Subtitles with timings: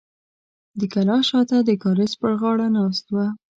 [0.79, 3.15] د کلا شاته د کاریز پر غاړه ناست و.